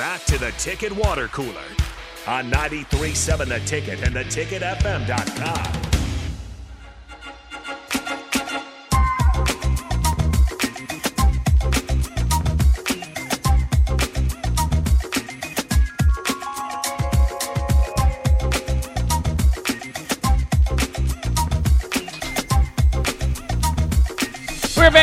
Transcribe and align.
back 0.00 0.24
to 0.24 0.38
the 0.38 0.50
Ticket 0.52 0.92
Water 0.92 1.28
Cooler 1.28 1.68
on 2.26 2.50
93.7 2.50 3.48
The 3.48 3.60
Ticket 3.66 4.02
and 4.02 4.14
theticketfm.com. 4.16 5.89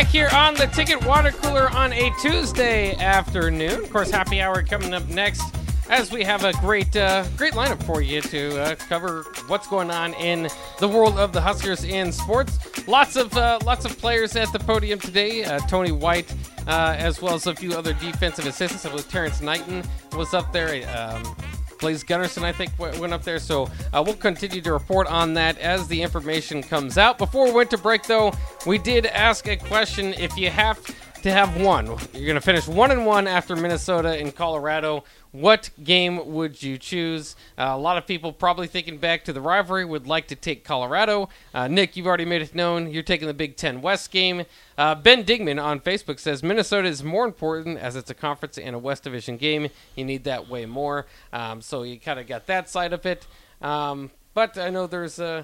back 0.08 0.14
here 0.14 0.30
on 0.34 0.54
the 0.54 0.68
Ticket 0.68 1.06
Water 1.06 1.32
Cooler 1.32 1.70
on 1.72 1.92
a 1.92 2.12
Tuesday 2.22 2.96
afternoon. 2.96 3.84
Of 3.84 3.90
course, 3.90 4.10
happy 4.10 4.40
hour 4.42 4.64
coming 4.64 4.94
up 4.94 5.06
next 5.10 5.44
as 5.90 6.12
we 6.12 6.24
have 6.24 6.46
a 6.46 6.54
great, 6.54 6.96
uh, 6.96 7.26
great 7.36 7.54
lineup 7.54 7.82
for 7.84 8.02
you 8.02 8.22
to 8.22 8.62
uh, 8.62 8.76
cover 8.76 9.26
what's 9.48 9.68
going 9.68 9.92
on 9.92 10.14
in 10.16 10.48
the 10.80 10.88
world 10.88 11.18
of 11.18 11.34
the 11.34 11.42
Huskers 11.42 11.84
in 11.84 12.12
sports. 12.12 12.88
Lots 12.88 13.16
of, 13.18 13.36
uh, 13.36 13.60
lots 13.66 13.86
of 13.86 13.98
players 13.98 14.36
at 14.36 14.52
the 14.54 14.60
podium 14.60 15.00
today. 15.00 15.44
Uh, 15.44 15.60
Tony 15.68 15.92
White, 15.92 16.34
uh, 16.68 16.96
as 16.98 17.22
well 17.22 17.34
as 17.34 17.48
a 17.48 17.56
few 17.56 17.74
other 17.74 17.94
defensive 17.94 18.46
assistants. 18.46 18.86
I 18.86 18.90
believe 18.90 19.10
Terrence 19.10 19.42
Knighton 19.42 19.84
was 20.14 20.34
up 20.34 20.54
there. 20.54 20.88
Um, 20.98 21.36
Blaise 21.80 22.04
Gunnerson, 22.04 22.44
I 22.44 22.52
think, 22.52 22.72
went 22.80 23.14
up 23.14 23.24
there. 23.24 23.40
So 23.40 23.70
uh, 23.94 24.04
we'll 24.06 24.16
continue 24.16 24.62
to 24.62 24.74
report 24.74 25.08
on 25.08 25.34
that 25.36 25.58
as 25.60 25.88
the 25.88 26.02
information 26.02 26.62
comes 26.64 26.98
out. 26.98 27.18
Before 27.18 27.46
we 27.46 27.52
went 27.52 27.70
to 27.72 27.78
break, 27.78 28.04
though, 28.04 28.34
we 28.66 28.78
did 28.78 29.06
ask 29.06 29.48
a 29.48 29.56
question. 29.56 30.14
If 30.14 30.38
you 30.38 30.50
have 30.50 30.80
to 31.28 31.34
have 31.34 31.60
one, 31.60 31.88
you're 32.14 32.26
going 32.26 32.36
to 32.36 32.42
finish 32.42 32.68
one 32.68 32.90
and 32.90 33.06
one 33.06 33.28
after 33.28 33.54
Minnesota 33.56 34.18
and 34.18 34.34
Colorado. 34.34 35.04
What 35.32 35.70
game 35.84 36.34
would 36.34 36.64
you 36.64 36.78
choose? 36.78 37.36
Uh, 37.58 37.72
a 37.72 37.78
lot 37.78 37.98
of 37.98 38.08
people 38.08 38.32
probably 38.32 38.68
thinking 38.68 38.98
back 38.98 39.26
to 39.26 39.34
the 39.34 39.42
rivalry 39.42 39.84
would 39.84 40.08
like 40.08 40.28
to 40.28 40.36
take 40.36 40.64
Colorado. 40.64 41.28
Uh, 41.54 41.68
Nick, 41.68 41.98
you've 41.98 42.08
already 42.08 42.24
made 42.24 42.42
it 42.42 42.56
known 42.56 42.90
you're 42.90 43.04
taking 43.04 43.28
the 43.28 43.34
Big 43.34 43.58
Ten 43.58 43.82
West 43.82 44.10
game. 44.10 44.46
Uh, 44.78 44.96
ben 44.96 45.26
Digman 45.26 45.62
on 45.62 45.82
Facebook 45.82 46.18
says 46.20 46.44
Minnesota 46.44 46.88
is 46.88 47.04
more 47.04 47.26
important 47.26 47.78
as 47.78 47.98
it's 47.98 48.10
a 48.10 48.16
conference 48.16 48.58
and 48.58 48.74
a 48.74 48.80
West 48.80 49.04
Division 49.04 49.36
game. 49.36 49.68
You 49.96 50.06
need 50.06 50.24
that 50.24 50.48
way 50.48 50.66
more. 50.66 51.08
Um, 51.34 51.62
so 51.62 51.84
you 51.84 52.00
kind 52.00 52.22
of 52.22 52.28
got 52.28 52.48
that 52.48 52.70
side 52.70 52.94
of 52.94 53.06
it. 53.06 53.28
Um, 53.62 54.12
but 54.34 54.58
I 54.58 54.70
know 54.70 54.88
there's 54.88 55.20
uh, 55.20 55.44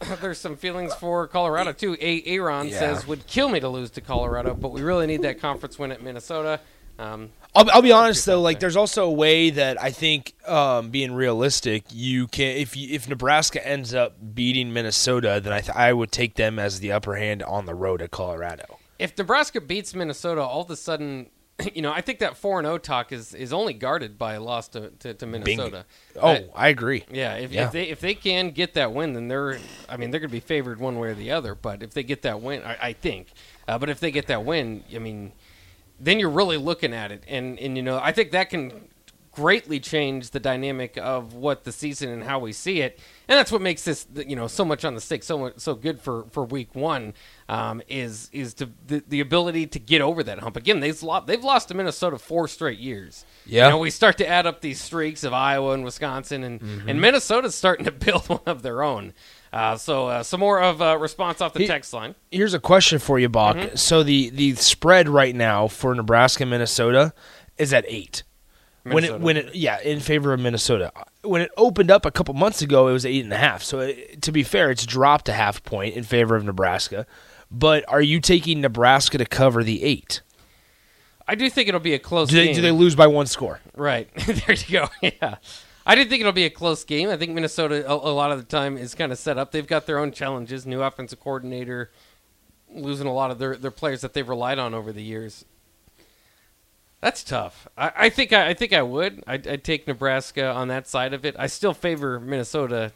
there's 0.20 0.38
some 0.38 0.56
feelings 0.56 0.94
for 0.94 1.26
Colorado 1.26 1.72
too. 1.72 1.96
A- 2.00 2.22
Aaron 2.26 2.68
Yeah. 2.68 2.78
says 2.78 3.06
would 3.06 3.26
kill 3.26 3.48
me 3.48 3.60
to 3.60 3.68
lose 3.68 3.90
to 3.92 4.00
Colorado, 4.00 4.54
but 4.54 4.72
we 4.72 4.82
really 4.82 5.06
need 5.06 5.22
that 5.22 5.40
conference 5.40 5.78
win 5.78 5.92
at 5.92 6.02
Minnesota. 6.02 6.60
Um, 6.98 7.30
I'll, 7.56 7.68
I'll 7.70 7.82
be 7.82 7.90
honest 7.92 8.24
though, 8.26 8.40
like 8.40 8.60
there's 8.60 8.76
also 8.76 9.04
a 9.06 9.10
way 9.12 9.50
that 9.50 9.82
I 9.82 9.90
think, 9.90 10.34
um, 10.48 10.90
being 10.90 11.12
realistic, 11.12 11.84
you 11.90 12.28
can 12.28 12.56
if 12.56 12.76
you, 12.76 12.94
if 12.94 13.08
Nebraska 13.08 13.66
ends 13.66 13.92
up 13.94 14.16
beating 14.34 14.72
Minnesota, 14.72 15.40
then 15.42 15.52
I 15.52 15.60
th- 15.60 15.76
I 15.76 15.92
would 15.92 16.12
take 16.12 16.34
them 16.36 16.58
as 16.58 16.78
the 16.80 16.92
upper 16.92 17.16
hand 17.16 17.42
on 17.42 17.66
the 17.66 17.74
road 17.74 18.00
at 18.02 18.10
Colorado. 18.12 18.78
if 18.98 19.16
Nebraska 19.18 19.60
beats 19.60 19.92
Minnesota, 19.94 20.40
all 20.42 20.62
of 20.62 20.70
a 20.70 20.76
sudden, 20.76 21.30
you 21.74 21.82
know, 21.82 21.92
I 21.92 22.00
think 22.00 22.18
that 22.18 22.36
four 22.36 22.58
and 22.58 22.66
zero 22.66 22.78
talk 22.78 23.12
is 23.12 23.34
is 23.34 23.52
only 23.52 23.74
guarded 23.74 24.18
by 24.18 24.34
a 24.34 24.40
loss 24.40 24.68
to 24.68 24.90
to, 24.90 25.14
to 25.14 25.26
Minnesota. 25.26 25.84
Oh, 26.20 26.28
I- 26.30 26.48
I 26.54 26.68
agree. 26.68 27.04
yeah. 27.10 27.34
If, 27.36 27.52
Yeah. 27.52 27.66
if 27.66 27.72
they 27.72 27.84
if 27.88 28.00
they 28.00 28.14
can 28.14 28.50
get 28.50 28.74
that 28.74 28.92
win, 28.92 29.12
then 29.12 29.28
they're 29.28 29.58
I 29.88 29.96
mean 29.96 30.10
they're 30.10 30.20
going 30.20 30.30
to 30.30 30.32
be 30.32 30.40
favored 30.40 30.80
one 30.80 30.98
way 30.98 31.08
or 31.08 31.14
the 31.14 31.30
other. 31.30 31.54
But 31.54 31.82
if 31.82 31.92
they 31.92 32.02
get 32.02 32.22
that 32.22 32.40
win, 32.40 32.62
I, 32.64 32.76
I 32.88 32.92
think. 32.92 33.28
Uh, 33.68 33.78
but 33.78 33.88
if 33.88 34.00
they 34.00 34.10
get 34.10 34.26
that 34.26 34.44
win, 34.44 34.84
I 34.94 34.98
mean, 34.98 35.32
then 36.00 36.18
you're 36.20 36.28
really 36.30 36.56
looking 36.58 36.92
at 36.92 37.12
it, 37.12 37.22
and 37.28 37.58
and 37.58 37.76
you 37.76 37.82
know 37.82 37.98
I 38.02 38.12
think 38.12 38.32
that 38.32 38.50
can 38.50 38.88
greatly 39.34 39.80
change 39.80 40.30
the 40.30 40.40
dynamic 40.40 40.96
of 40.96 41.34
what 41.34 41.64
the 41.64 41.72
season 41.72 42.10
and 42.10 42.22
how 42.24 42.38
we 42.38 42.52
see 42.52 42.80
it, 42.80 42.98
and 43.28 43.36
that's 43.38 43.50
what 43.52 43.60
makes 43.60 43.84
this 43.84 44.06
you 44.14 44.36
know 44.36 44.46
so 44.46 44.64
much 44.64 44.84
on 44.84 44.94
the 44.94 45.00
stick, 45.00 45.22
so 45.22 45.38
much 45.38 45.54
so 45.58 45.74
good 45.74 46.00
for 46.00 46.24
for 46.30 46.44
week 46.44 46.74
one. 46.74 47.14
Um, 47.48 47.82
is 47.88 48.30
is 48.32 48.54
to 48.54 48.70
the, 48.86 49.02
the 49.06 49.20
ability 49.20 49.66
to 49.68 49.78
get 49.78 50.00
over 50.00 50.22
that 50.22 50.38
hump 50.38 50.56
again? 50.56 50.80
They've 50.80 51.00
lost 51.02 51.26
they've 51.26 51.44
lost 51.44 51.68
to 51.68 51.74
Minnesota 51.74 52.18
four 52.18 52.48
straight 52.48 52.78
years. 52.78 53.24
Yeah. 53.44 53.66
you 53.66 53.70
know, 53.72 53.78
we 53.78 53.90
start 53.90 54.16
to 54.18 54.26
add 54.26 54.46
up 54.46 54.60
these 54.62 54.80
streaks 54.80 55.24
of 55.24 55.32
Iowa 55.34 55.72
and 55.72 55.84
Wisconsin, 55.84 56.42
and 56.44 56.60
and 56.88 57.00
Minnesota's 57.00 57.54
starting 57.54 57.84
to 57.84 57.92
build 58.06 58.28
one 58.28 58.40
of 58.46 58.62
their 58.62 58.82
own. 58.82 59.12
Uh, 59.52 59.76
so 59.76 60.08
uh, 60.08 60.22
some 60.22 60.40
more 60.40 60.60
of 60.60 60.82
uh, 60.82 60.96
response 60.98 61.40
off 61.40 61.52
the 61.52 61.60
He- 61.60 61.66
text 61.66 61.92
line. 61.92 62.14
Here's 62.30 62.54
a 62.54 62.58
question 62.58 62.98
for 62.98 63.18
you, 63.20 63.28
Bach. 63.28 63.56
Mm-hmm. 63.56 63.76
So 63.76 64.02
the 64.02 64.30
the 64.30 64.54
spread 64.54 65.08
right 65.08 65.34
now 65.34 65.68
for 65.68 65.94
Nebraska 65.94 66.42
and 66.42 66.50
Minnesota 66.50 67.12
is 67.56 67.72
at 67.72 67.84
eight. 67.86 68.22
When 68.84 69.02
it 69.04 69.20
when 69.20 69.36
it 69.38 69.54
yeah 69.54 69.80
in 69.80 70.00
favor 70.00 70.32
of 70.32 70.40
Minnesota. 70.40 70.92
When 71.22 71.40
it 71.40 71.50
opened 71.56 71.90
up 71.90 72.04
a 72.04 72.10
couple 72.10 72.34
months 72.34 72.60
ago, 72.60 72.88
it 72.88 72.92
was 72.92 73.06
eight 73.06 73.24
and 73.24 73.32
a 73.32 73.38
half. 73.38 73.62
So 73.62 73.80
it, 73.80 74.20
to 74.22 74.30
be 74.32 74.42
fair, 74.42 74.70
it's 74.70 74.84
dropped 74.84 75.28
a 75.28 75.32
half 75.32 75.62
point 75.64 75.94
in 75.94 76.04
favor 76.04 76.36
of 76.36 76.44
Nebraska. 76.44 77.06
But 77.50 77.84
are 77.88 78.02
you 78.02 78.20
taking 78.20 78.60
Nebraska 78.60 79.16
to 79.16 79.24
cover 79.24 79.64
the 79.64 79.82
eight? 79.82 80.20
I 81.26 81.34
do 81.34 81.48
think 81.48 81.68
it'll 81.68 81.80
be 81.80 81.94
a 81.94 81.98
close 81.98 82.28
Do 82.28 82.36
they, 82.36 82.46
game. 82.46 82.54
do 82.56 82.60
they 82.60 82.70
lose 82.70 82.94
by 82.94 83.06
one 83.06 83.26
score? 83.26 83.60
Right. 83.74 84.12
there 84.26 84.54
you 84.54 84.72
go. 84.72 84.88
Yeah. 85.02 85.36
I 85.86 85.94
did 85.94 86.08
think 86.08 86.20
it'll 86.20 86.32
be 86.32 86.44
a 86.44 86.50
close 86.50 86.82
game. 86.82 87.10
I 87.10 87.16
think 87.16 87.32
Minnesota, 87.32 87.86
a, 87.86 87.94
a 87.94 88.12
lot 88.12 88.32
of 88.32 88.38
the 88.38 88.44
time, 88.44 88.78
is 88.78 88.94
kind 88.94 89.12
of 89.12 89.18
set 89.18 89.36
up. 89.36 89.52
They've 89.52 89.66
got 89.66 89.86
their 89.86 89.98
own 89.98 90.12
challenges. 90.12 90.66
New 90.66 90.82
offensive 90.82 91.20
coordinator, 91.20 91.90
losing 92.70 93.06
a 93.06 93.12
lot 93.12 93.30
of 93.30 93.38
their, 93.38 93.54
their 93.56 93.70
players 93.70 94.00
that 94.00 94.14
they've 94.14 94.28
relied 94.28 94.58
on 94.58 94.72
over 94.72 94.92
the 94.92 95.02
years. 95.02 95.44
That's 97.04 97.22
tough. 97.22 97.68
I, 97.76 97.92
I 97.94 98.08
think 98.08 98.32
I, 98.32 98.48
I 98.48 98.54
think 98.54 98.72
I 98.72 98.80
would. 98.82 99.22
I'd, 99.26 99.46
I'd 99.46 99.62
take 99.62 99.86
Nebraska 99.86 100.46
on 100.50 100.68
that 100.68 100.88
side 100.88 101.12
of 101.12 101.24
it. 101.26 101.36
I 101.38 101.46
still 101.48 101.74
favor 101.74 102.18
Minnesota 102.18 102.92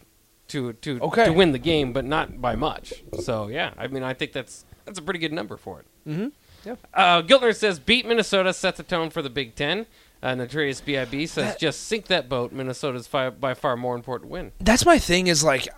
to 0.49 0.73
to 0.73 0.99
Okay. 1.03 1.27
to 1.27 1.33
win 1.33 1.53
the 1.53 1.59
game, 1.59 1.93
but 1.93 2.07
not 2.07 2.41
by 2.41 2.57
much. 2.57 2.95
So 3.21 3.49
yeah, 3.49 3.75
I 3.77 3.87
mean, 3.89 4.03
I 4.03 4.15
think 4.15 4.33
that's 4.33 4.65
that's 4.87 4.99
a 4.99 5.03
pretty 5.03 5.21
good 5.21 5.33
number 5.35 5.59
for 5.59 5.81
it. 5.81 5.87
Mhm. 6.09 6.33
Yeah. 6.65 6.77
Uh, 6.95 7.21
Giltner 7.23 7.55
says 7.55 7.79
beat 7.79 8.07
Minnesota, 8.07 8.53
set 8.55 8.77
the 8.77 8.83
tone 8.83 9.11
for 9.11 9.21
the 9.21 9.29
Big 9.31 9.55
Ten. 9.55 9.85
Uh, 10.23 10.35
Notorious 10.35 10.81
Bib 10.81 11.29
says 11.29 11.55
just 11.57 11.83
sink 11.85 12.07
that 12.07 12.29
boat. 12.31 12.51
Minnesota's 12.51 13.07
fi- 13.07 13.29
by 13.31 13.53
far 13.55 13.77
more 13.77 13.95
important 13.95 14.31
win. 14.31 14.53
That's 14.59 14.85
my 14.87 14.99
thing. 14.99 15.27
Is 15.27 15.45
like, 15.45 15.69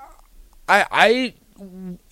I 0.69 0.87
I 0.93 1.35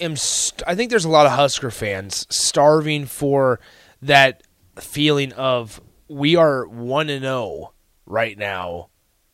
am. 0.01 0.17
St- 0.17 0.63
I 0.67 0.75
think 0.75 0.91
there's 0.91 1.07
a 1.07 1.09
lot 1.09 1.27
of 1.27 1.33
Husker 1.33 1.71
fans 1.71 2.27
starving 2.29 3.07
for 3.07 3.61
that 4.03 4.43
feeling 4.81 5.33
of 5.35 5.81
we 6.09 6.37
are 6.37 6.67
one 6.67 7.09
and 7.11 7.23
zero 7.23 7.73
right 8.07 8.37
now, 8.37 8.89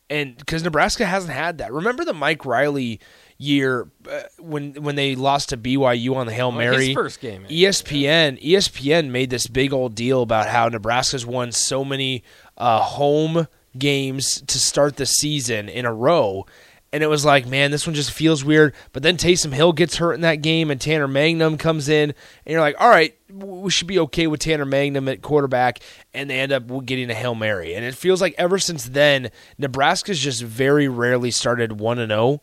and 0.09 0.37
because 0.37 0.63
Nebraska 0.63 1.05
hasn't 1.05 1.33
had 1.33 1.57
that. 1.59 1.71
Remember 1.71 2.05
the 2.05 2.13
Mike 2.13 2.45
Riley 2.45 2.99
year 3.37 3.89
uh, 4.09 4.21
when 4.39 4.73
when 4.75 4.95
they 4.95 5.15
lost 5.15 5.49
to 5.49 5.57
BYU 5.57 6.15
on 6.15 6.25
the 6.25 6.33
Hail 6.33 6.49
Well, 6.49 6.57
Mary? 6.59 6.87
his 6.87 6.95
first 6.95 7.19
game. 7.19 7.45
ESPN 7.49 8.41
ESPN 8.41 9.09
made 9.09 9.29
this 9.29 9.47
big 9.47 9.73
old 9.73 9.95
deal 9.95 10.21
about 10.21 10.47
how 10.47 10.69
Nebraska's 10.69 11.25
won 11.25 11.51
so 11.51 11.83
many 11.83 12.23
uh, 12.57 12.79
home 12.81 13.47
games 13.77 14.41
to 14.47 14.57
start 14.57 14.95
the 14.95 15.05
season 15.05 15.67
in 15.69 15.85
a 15.85 15.93
row. 15.93 16.45
And 16.93 17.03
it 17.03 17.07
was 17.07 17.25
like, 17.25 17.45
man, 17.45 17.71
this 17.71 17.85
one 17.85 17.93
just 17.93 18.11
feels 18.11 18.45
weird. 18.45 18.73
But 18.93 19.03
then 19.03 19.17
Taysom 19.17 19.51
Hill 19.51 19.73
gets 19.73 19.97
hurt 19.97 20.13
in 20.13 20.21
that 20.21 20.35
game, 20.41 20.71
and 20.71 20.79
Tanner 20.79 21.09
Mangum 21.09 21.57
comes 21.57 21.89
in, 21.89 22.11
and 22.11 22.51
you're 22.53 22.61
like, 22.61 22.77
all 22.79 22.87
right, 22.87 23.13
we 23.35 23.69
should 23.69 23.87
be 23.87 23.99
okay 23.99 24.27
with 24.27 24.39
Tanner 24.39 24.65
Mangum 24.65 25.07
at 25.07 25.21
quarterback. 25.21 25.79
And 26.13 26.29
they 26.29 26.39
end 26.39 26.51
up 26.51 26.85
getting 26.85 27.09
a 27.09 27.13
Hail 27.13 27.35
Mary. 27.35 27.75
And 27.75 27.85
it 27.85 27.95
feels 27.95 28.21
like 28.21 28.35
ever 28.37 28.57
since 28.57 28.85
then, 28.85 29.29
Nebraska's 29.57 30.19
just 30.19 30.41
very 30.41 30.87
rarely 30.87 31.31
started 31.31 31.79
1 31.79 31.99
and 31.99 32.11
0. 32.11 32.41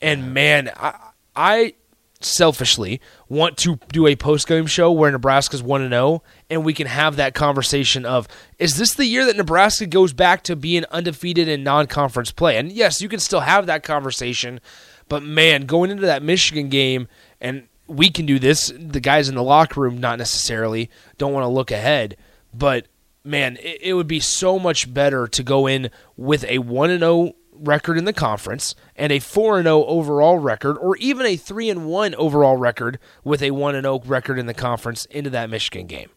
And 0.00 0.32
man, 0.32 0.70
I, 0.76 0.94
I 1.34 1.74
selfishly 2.20 3.00
want 3.28 3.56
to 3.56 3.78
do 3.92 4.06
a 4.06 4.16
post 4.16 4.48
game 4.48 4.66
show 4.66 4.90
where 4.90 5.10
Nebraska's 5.10 5.62
1 5.62 5.82
and 5.82 5.92
0 5.92 6.22
and 6.50 6.64
we 6.64 6.74
can 6.74 6.86
have 6.86 7.16
that 7.16 7.34
conversation 7.34 8.04
of 8.04 8.26
is 8.58 8.76
this 8.76 8.94
the 8.94 9.06
year 9.06 9.24
that 9.24 9.36
Nebraska 9.36 9.86
goes 9.86 10.12
back 10.12 10.42
to 10.44 10.56
being 10.56 10.84
undefeated 10.90 11.48
in 11.48 11.62
non-conference 11.62 12.32
play? 12.32 12.56
And 12.56 12.72
yes, 12.72 13.00
you 13.00 13.08
can 13.08 13.20
still 13.20 13.40
have 13.40 13.66
that 13.66 13.84
conversation, 13.84 14.60
but 15.08 15.22
man, 15.22 15.62
going 15.62 15.90
into 15.90 16.06
that 16.06 16.22
Michigan 16.22 16.68
game 16.68 17.08
and 17.40 17.68
we 17.88 18.10
can 18.10 18.26
do 18.26 18.38
this, 18.38 18.72
the 18.78 19.00
guys 19.00 19.28
in 19.28 19.34
the 19.34 19.42
locker 19.42 19.80
room 19.80 19.98
not 19.98 20.18
necessarily 20.18 20.90
don't 21.16 21.32
want 21.32 21.44
to 21.44 21.48
look 21.48 21.70
ahead, 21.70 22.16
but 22.54 22.86
man, 23.24 23.56
it, 23.60 23.78
it 23.82 23.94
would 23.94 24.06
be 24.06 24.20
so 24.20 24.58
much 24.58 24.92
better 24.92 25.26
to 25.26 25.42
go 25.42 25.66
in 25.66 25.90
with 26.16 26.44
a 26.44 26.58
1 26.58 26.90
and 26.90 27.00
0 27.00 27.32
record 27.60 27.98
in 27.98 28.04
the 28.04 28.12
conference 28.12 28.74
and 28.94 29.10
a 29.10 29.18
4 29.18 29.58
and 29.58 29.66
0 29.66 29.84
overall 29.84 30.38
record 30.38 30.76
or 30.78 30.96
even 30.98 31.26
a 31.26 31.36
3 31.36 31.70
and 31.70 31.86
1 31.86 32.14
overall 32.14 32.56
record 32.56 32.98
with 33.24 33.42
a 33.42 33.50
1 33.50 33.74
and 33.74 33.84
0 33.84 34.00
record 34.04 34.38
in 34.38 34.46
the 34.46 34.54
conference 34.54 35.04
into 35.06 35.30
that 35.30 35.50
Michigan 35.50 35.86
game. 35.86 36.10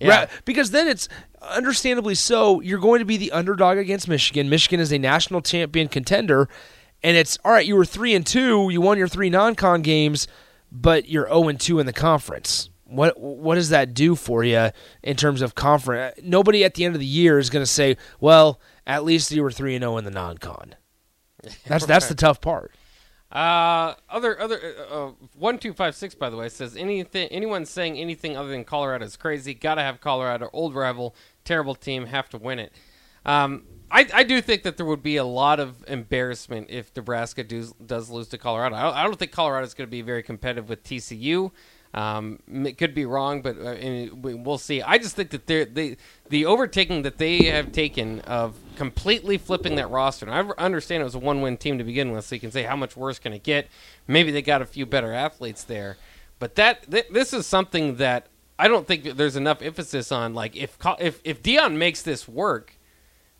Yeah. 0.00 0.22
Ra- 0.22 0.26
because 0.44 0.70
then 0.70 0.88
it's 0.88 1.08
understandably 1.42 2.14
so 2.14 2.60
you're 2.60 2.78
going 2.78 3.00
to 3.00 3.04
be 3.04 3.16
the 3.16 3.32
underdog 3.32 3.78
against 3.78 4.08
Michigan. 4.08 4.48
Michigan 4.48 4.80
is 4.80 4.92
a 4.92 4.98
national 4.98 5.42
champion 5.42 5.88
contender 5.88 6.48
and 7.02 7.16
it's 7.16 7.38
all 7.44 7.52
right, 7.52 7.66
you 7.66 7.76
were 7.76 7.84
3 7.84 8.14
and 8.14 8.26
2, 8.26 8.70
you 8.70 8.80
won 8.80 8.98
your 8.98 9.08
3 9.08 9.30
non-con 9.30 9.82
games, 9.82 10.26
but 10.70 11.08
you're 11.08 11.26
0 11.26 11.48
and 11.48 11.60
2 11.60 11.78
in 11.78 11.86
the 11.86 11.92
conference. 11.92 12.70
what 12.84 13.18
what 13.20 13.56
does 13.56 13.68
that 13.68 13.92
do 13.94 14.14
for 14.14 14.42
you 14.44 14.70
in 15.02 15.16
terms 15.16 15.42
of 15.42 15.54
conference? 15.54 16.14
Nobody 16.22 16.64
at 16.64 16.74
the 16.74 16.84
end 16.84 16.94
of 16.94 17.00
the 17.00 17.06
year 17.06 17.38
is 17.38 17.50
going 17.50 17.62
to 17.62 17.70
say, 17.70 17.96
"Well, 18.20 18.60
at 18.86 19.04
least 19.04 19.30
you 19.30 19.42
were 19.42 19.50
three 19.50 19.74
and 19.74 19.82
zero 19.82 19.96
in 19.98 20.04
the 20.04 20.10
non-con." 20.10 20.74
That's 21.66 21.86
that's 21.86 22.08
the 22.08 22.14
tough 22.26 22.40
part. 22.40 22.72
Uh, 23.30 23.92
other 24.08 24.40
other 24.40 24.58
uh, 24.90 25.10
one 25.36 25.58
two 25.58 25.74
five 25.74 25.94
six 25.94 26.14
by 26.14 26.30
the 26.30 26.36
way 26.36 26.48
says 26.48 26.76
anything 26.76 27.28
anyone 27.28 27.66
saying 27.66 27.98
anything 27.98 28.38
other 28.38 28.48
than 28.48 28.64
Colorado 28.64 29.04
is 29.04 29.16
crazy. 29.18 29.52
Got 29.52 29.74
to 29.74 29.82
have 29.82 30.00
Colorado, 30.00 30.48
old 30.54 30.74
rival, 30.74 31.14
terrible 31.44 31.74
team, 31.74 32.06
have 32.06 32.30
to 32.30 32.38
win 32.38 32.58
it. 32.58 32.72
Um, 33.26 33.64
I, 33.90 34.06
I 34.12 34.22
do 34.22 34.40
think 34.40 34.62
that 34.64 34.76
there 34.76 34.86
would 34.86 35.02
be 35.02 35.16
a 35.16 35.24
lot 35.24 35.60
of 35.60 35.84
embarrassment 35.88 36.68
if 36.70 36.94
Nebraska 36.94 37.42
does, 37.42 37.72
does 37.72 38.10
lose 38.10 38.28
to 38.28 38.38
Colorado. 38.38 38.76
I 38.76 38.82
don't, 38.82 38.94
I 38.94 39.04
don't 39.04 39.18
think 39.18 39.32
Colorado 39.32 39.66
is 39.66 39.74
going 39.74 39.86
to 39.86 39.90
be 39.90 40.02
very 40.02 40.22
competitive 40.22 40.68
with 40.68 40.82
TCU. 40.82 41.50
Um, 41.94 42.40
it 42.66 42.76
could 42.76 42.94
be 42.94 43.06
wrong, 43.06 43.40
but 43.40 43.56
uh, 43.58 44.14
we'll 44.14 44.58
see. 44.58 44.82
I 44.82 44.98
just 44.98 45.16
think 45.16 45.30
that 45.30 45.46
they 45.46 45.96
the 46.28 46.44
overtaking 46.44 47.02
that 47.02 47.16
they 47.16 47.44
have 47.44 47.72
taken 47.72 48.20
of 48.20 48.56
completely 48.76 49.38
flipping 49.38 49.76
that 49.76 49.90
roster. 49.90 50.28
And 50.28 50.52
I 50.58 50.62
understand 50.62 51.00
it 51.00 51.04
was 51.04 51.14
a 51.14 51.18
one-win 51.18 51.56
team 51.56 51.78
to 51.78 51.84
begin 51.84 52.12
with, 52.12 52.26
so 52.26 52.34
you 52.34 52.40
can 52.40 52.50
say 52.50 52.64
how 52.64 52.76
much 52.76 52.94
worse 52.94 53.18
can 53.18 53.32
it 53.32 53.42
get? 53.42 53.68
Maybe 54.06 54.30
they 54.30 54.42
got 54.42 54.60
a 54.60 54.66
few 54.66 54.84
better 54.84 55.14
athletes 55.14 55.64
there, 55.64 55.96
but 56.38 56.56
that 56.56 56.90
th- 56.90 57.08
this 57.10 57.32
is 57.32 57.46
something 57.46 57.96
that 57.96 58.26
I 58.58 58.68
don't 58.68 58.86
think 58.86 59.04
there's 59.16 59.36
enough 59.36 59.62
emphasis 59.62 60.12
on. 60.12 60.34
Like 60.34 60.56
if 60.56 60.76
if 60.98 61.22
if 61.24 61.42
Deion 61.42 61.76
makes 61.76 62.02
this 62.02 62.28
work, 62.28 62.74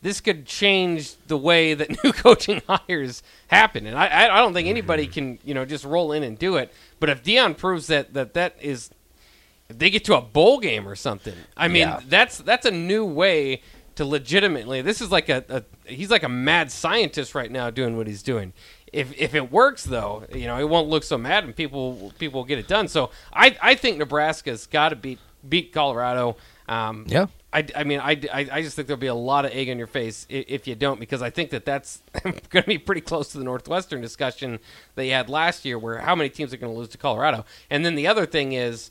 this 0.03 0.21
could 0.21 0.47
change 0.47 1.17
the 1.27 1.37
way 1.37 1.75
that 1.75 1.91
new 2.05 2.13
coaching 2.13 2.63
hires 2.69 3.23
happen. 3.49 3.87
And 3.87 3.99
I, 3.99 4.35
I 4.35 4.39
don't 4.39 4.55
think 4.55 4.69
anybody 4.69 5.05
mm-hmm. 5.05 5.13
can, 5.13 5.39
you 5.45 5.55
know, 5.55 5.65
just 5.65 5.85
roll 5.85 6.13
in 6.13 6.23
and 6.23 6.39
do 6.39 6.57
it. 6.57 6.73
But 7.01 7.11
if 7.11 7.23
Deion 7.23 7.57
proves 7.57 7.89
that 7.89 8.15
that, 8.15 8.35
that 8.35 8.57
is, 8.61 8.91
if 9.69 9.79
they 9.79 9.91
get 9.91 10.05
to 10.07 10.17
a 10.17 10.21
bowl 10.21 10.61
game 10.61 10.89
or 10.89 10.97
something, 10.97 11.35
I 11.57 11.69
mean, 11.69 11.89
yeah. 11.89 12.01
that's 12.07 12.39
that's 12.39 12.67
a 12.67 12.71
new 12.71 13.05
way 13.05 13.63
to 13.97 14.05
legitimately. 14.05 14.81
This 14.81 15.01
is 15.01 15.11
like 15.11 15.29
a, 15.29 15.45
a 15.49 15.91
he's 15.91 16.11
like 16.11 16.23
a 16.23 16.29
mad 16.29 16.71
scientist 16.71 17.35
right 17.35 17.51
now 17.51 17.69
doing 17.69 17.97
what 17.97 18.07
he's 18.07 18.23
doing. 18.23 18.53
If 18.93 19.13
if 19.19 19.35
it 19.35 19.51
works 19.51 19.85
though, 19.85 20.25
you 20.33 20.47
know, 20.47 20.57
it 20.59 20.69
won't 20.69 20.89
look 20.89 21.03
so 21.03 21.19
mad 21.19 21.45
and 21.45 21.55
people 21.55 22.13
people 22.19 22.41
will 22.41 22.47
get 22.47 22.59
it 22.59 22.69
done. 22.69 22.89
So 22.89 23.11
I 23.33 23.57
I 23.61 23.75
think 23.75 23.99
Nebraska's 23.99 24.67
got 24.67 24.91
to 24.91 24.97
beat 24.97 25.19
beat 25.47 25.73
Colorado. 25.73 26.37
Um, 26.69 27.05
yeah. 27.09 27.27
I, 27.51 27.67
I 27.75 27.85
mean, 27.85 27.99
I, 27.99 28.11
I, 28.33 28.61
just 28.61 28.77
think 28.77 28.89
there'll 28.89 29.01
be 29.01 29.07
a 29.07 29.15
lot 29.15 29.47
of 29.47 29.53
egg 29.53 29.71
on 29.71 29.79
your 29.79 29.87
face 29.87 30.27
if 30.29 30.67
you 30.67 30.75
don't, 30.75 31.01
because 31.01 31.23
I 31.23 31.31
think 31.31 31.49
that 31.51 31.65
that's 31.65 32.03
going 32.23 32.63
to 32.63 32.63
be 32.65 32.77
pretty 32.77 33.01
close 33.01 33.29
to 33.33 33.39
the 33.39 33.45
Northwestern 33.45 34.03
discussion 34.03 34.59
that 34.97 35.07
you 35.07 35.13
had 35.13 35.31
last 35.31 35.65
year, 35.65 35.79
where 35.79 35.99
how 35.99 36.15
many 36.15 36.29
teams 36.29 36.53
are 36.53 36.59
going 36.59 36.73
to 36.73 36.79
lose 36.79 36.91
to 36.91 36.99
Colorado. 36.99 37.47
And 37.71 37.87
then 37.87 37.95
the 37.95 38.07
other 38.07 38.27
thing 38.27 38.53
is, 38.53 38.91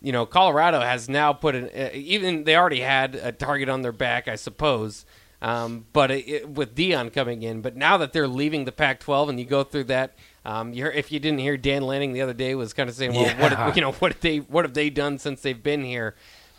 you 0.00 0.10
know, 0.10 0.26
Colorado 0.26 0.80
has 0.80 1.08
now 1.08 1.32
put 1.32 1.54
an, 1.54 1.70
uh, 1.74 1.90
even 1.92 2.42
they 2.44 2.56
already 2.56 2.80
had 2.80 3.14
a 3.14 3.30
target 3.30 3.68
on 3.68 3.82
their 3.82 3.92
back, 3.92 4.26
I 4.26 4.34
suppose. 4.34 5.06
Um, 5.40 5.86
but 5.92 6.10
it, 6.10 6.28
it, 6.28 6.48
with 6.48 6.74
Deion 6.74 7.12
coming 7.12 7.42
in, 7.42 7.60
but 7.60 7.76
now 7.76 7.98
that 7.98 8.12
they're 8.12 8.26
leaving 8.26 8.64
the 8.64 8.72
Pac-12 8.72 9.28
and 9.28 9.38
you 9.38 9.44
go 9.44 9.62
through 9.62 9.84
that, 9.84 10.16
um, 10.44 10.72
you 10.72 10.86
if 10.86 11.12
you 11.12 11.20
didn't 11.20 11.40
hear 11.40 11.56
Dan 11.56 11.82
Lanning 11.82 12.12
the 12.12 12.22
other 12.22 12.32
day 12.32 12.54
was 12.54 12.72
kind 12.72 12.88
of 12.88 12.96
saying, 12.96 13.12
well, 13.12 13.26
yeah. 13.26 13.64
what 13.64 13.76
you 13.76 13.82
know, 13.82 13.92
what 13.92 14.12
have 14.12 14.20
they 14.20 14.38
what 14.38 14.64
have 14.64 14.74
they 14.74 14.90
done 14.90 15.18
since 15.18 15.42
they've 15.42 15.62
been 15.62 15.84
here? 15.84 16.14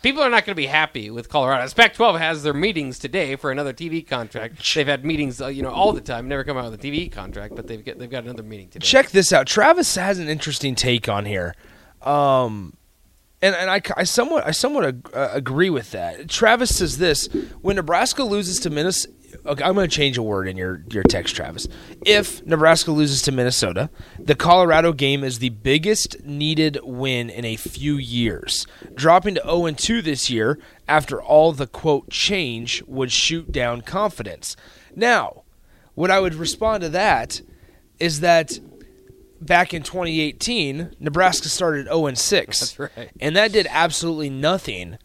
People 0.06 0.22
are 0.22 0.30
not 0.30 0.46
going 0.46 0.52
to 0.52 0.54
be 0.54 0.66
happy 0.66 1.10
with 1.10 1.28
Colorado. 1.28 1.68
Pac-12 1.68 2.20
has 2.20 2.44
their 2.44 2.54
meetings 2.54 2.96
today 3.00 3.34
for 3.34 3.50
another 3.50 3.72
TV 3.72 4.06
contract. 4.06 4.72
They've 4.72 4.86
had 4.86 5.04
meetings, 5.04 5.40
uh, 5.40 5.48
you 5.48 5.62
know, 5.62 5.70
all 5.70 5.92
the 5.92 6.00
time. 6.00 6.28
Never 6.28 6.44
come 6.44 6.56
out 6.56 6.70
with 6.70 6.84
a 6.84 6.90
TV 6.90 7.10
contract, 7.10 7.56
but 7.56 7.66
they've 7.66 7.84
got, 7.84 7.98
they've 7.98 8.08
got 8.08 8.22
another 8.22 8.44
meeting 8.44 8.68
today. 8.68 8.86
Check 8.86 9.10
this 9.10 9.32
out. 9.32 9.48
Travis 9.48 9.96
has 9.96 10.20
an 10.20 10.28
interesting 10.28 10.76
take 10.76 11.08
on 11.08 11.24
here. 11.24 11.56
Um, 12.02 12.74
and, 13.42 13.56
and 13.56 13.68
I, 13.68 13.82
I 13.96 14.04
somewhat 14.04 14.46
I 14.46 14.52
somewhat 14.52 14.86
ag- 14.86 15.10
uh, 15.12 15.30
agree 15.32 15.70
with 15.70 15.90
that. 15.90 16.28
Travis 16.28 16.76
says 16.76 16.98
this: 16.98 17.26
when 17.60 17.74
Nebraska 17.74 18.22
loses 18.22 18.60
to 18.60 18.70
Minnesota, 18.70 19.12
okay, 19.44 19.64
I'm 19.64 19.74
going 19.74 19.88
to 19.88 19.94
change 19.94 20.18
a 20.18 20.22
word 20.22 20.48
in 20.48 20.56
your 20.56 20.82
your 20.90 21.02
text, 21.02 21.36
Travis. 21.36 21.68
If 22.04 22.44
Nebraska 22.46 22.90
loses 22.90 23.22
to 23.22 23.32
Minnesota, 23.32 23.90
the 24.18 24.34
Colorado 24.34 24.92
game 24.92 25.24
is 25.24 25.38
the 25.38 25.50
biggest 25.50 26.24
needed 26.24 26.78
win 26.82 27.30
in 27.30 27.44
a 27.44 27.56
few 27.56 27.96
years. 27.96 28.66
Dropping 28.94 29.34
to 29.36 29.42
0 29.42 29.70
2 29.72 30.02
this 30.02 30.30
year 30.30 30.58
after 30.88 31.20
all 31.20 31.52
the 31.52 31.66
quote 31.66 32.10
change 32.10 32.82
would 32.86 33.12
shoot 33.12 33.52
down 33.52 33.82
confidence. 33.82 34.56
Now, 34.94 35.42
what 35.94 36.10
I 36.10 36.20
would 36.20 36.34
respond 36.34 36.82
to 36.82 36.88
that 36.90 37.40
is 37.98 38.20
that 38.20 38.58
back 39.40 39.74
in 39.74 39.82
2018, 39.82 40.96
Nebraska 41.00 41.48
started 41.48 41.86
0 41.86 42.14
6. 42.14 42.60
That's 42.76 42.78
right. 42.78 43.10
And 43.20 43.36
that 43.36 43.52
did 43.52 43.66
absolutely 43.70 44.30
nothing 44.30 44.98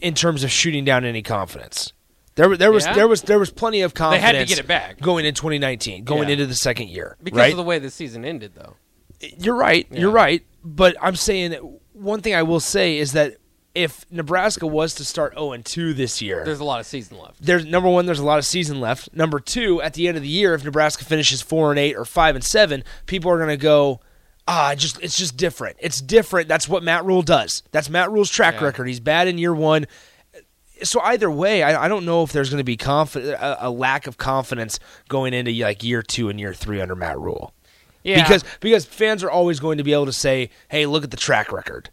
in 0.00 0.14
terms 0.14 0.44
of 0.44 0.50
shooting 0.50 0.84
down 0.84 1.04
any 1.04 1.22
confidence. 1.22 1.92
There, 2.38 2.56
there 2.56 2.70
was 2.70 2.86
yeah. 2.86 2.94
there 2.94 3.08
was 3.08 3.22
there 3.22 3.38
was 3.40 3.50
plenty 3.50 3.80
of 3.80 3.94
confidence. 3.94 4.22
They 4.22 4.38
had 4.38 4.46
to 4.46 4.48
get 4.48 4.60
it 4.60 4.68
back 4.68 5.00
going 5.00 5.26
in 5.26 5.34
2019, 5.34 6.04
going 6.04 6.28
yeah. 6.28 6.34
into 6.34 6.46
the 6.46 6.54
second 6.54 6.88
year 6.88 7.16
because 7.20 7.36
right? 7.36 7.50
of 7.50 7.56
the 7.56 7.64
way 7.64 7.80
the 7.80 7.90
season 7.90 8.24
ended, 8.24 8.52
though. 8.54 8.76
You're 9.20 9.56
right. 9.56 9.88
Yeah. 9.90 10.00
You're 10.02 10.12
right. 10.12 10.44
But 10.62 10.94
I'm 11.02 11.16
saying 11.16 11.54
one 11.94 12.20
thing 12.20 12.36
I 12.36 12.44
will 12.44 12.60
say 12.60 12.98
is 12.98 13.10
that 13.14 13.38
if 13.74 14.06
Nebraska 14.08 14.68
was 14.68 14.94
to 14.94 15.04
start 15.04 15.34
0 15.34 15.56
2 15.56 15.94
this 15.94 16.22
year, 16.22 16.44
there's 16.44 16.60
a 16.60 16.64
lot 16.64 16.78
of 16.78 16.86
season 16.86 17.18
left. 17.18 17.44
There's 17.44 17.66
number 17.66 17.88
one, 17.88 18.06
there's 18.06 18.20
a 18.20 18.24
lot 18.24 18.38
of 18.38 18.46
season 18.46 18.80
left. 18.80 19.12
Number 19.12 19.40
two, 19.40 19.82
at 19.82 19.94
the 19.94 20.06
end 20.06 20.16
of 20.16 20.22
the 20.22 20.28
year, 20.28 20.54
if 20.54 20.64
Nebraska 20.64 21.04
finishes 21.04 21.42
four 21.42 21.70
and 21.70 21.78
eight 21.80 21.96
or 21.96 22.04
five 22.04 22.36
and 22.36 22.44
seven, 22.44 22.84
people 23.06 23.32
are 23.32 23.36
going 23.38 23.48
to 23.48 23.56
go, 23.56 23.98
ah, 24.46 24.76
just 24.76 25.02
it's 25.02 25.18
just 25.18 25.36
different. 25.36 25.76
It's 25.80 26.00
different. 26.00 26.46
That's 26.46 26.68
what 26.68 26.84
Matt 26.84 27.04
Rhule 27.04 27.22
does. 27.22 27.64
That's 27.72 27.90
Matt 27.90 28.12
Rhule's 28.12 28.30
track 28.30 28.54
yeah. 28.60 28.64
record. 28.66 28.86
He's 28.86 29.00
bad 29.00 29.26
in 29.26 29.38
year 29.38 29.54
one. 29.54 29.86
So 30.82 31.00
either 31.00 31.30
way, 31.30 31.62
I, 31.62 31.84
I 31.84 31.88
don't 31.88 32.04
know 32.04 32.22
if 32.22 32.32
there's 32.32 32.50
going 32.50 32.58
to 32.58 32.64
be 32.64 32.76
confi- 32.76 33.32
a, 33.32 33.58
a 33.62 33.70
lack 33.70 34.06
of 34.06 34.18
confidence 34.18 34.78
going 35.08 35.34
into 35.34 35.52
like 35.62 35.82
year 35.82 36.02
two 36.02 36.28
and 36.28 36.38
year 36.38 36.54
three 36.54 36.80
under 36.80 36.94
Matt 36.94 37.18
Rhule. 37.18 37.52
Yeah. 38.04 38.22
Because 38.22 38.44
because 38.60 38.84
fans 38.84 39.22
are 39.22 39.30
always 39.30 39.60
going 39.60 39.78
to 39.78 39.84
be 39.84 39.92
able 39.92 40.06
to 40.06 40.12
say, 40.12 40.50
"Hey, 40.68 40.86
look 40.86 41.04
at 41.04 41.10
the 41.10 41.16
track 41.16 41.52
record." 41.52 41.90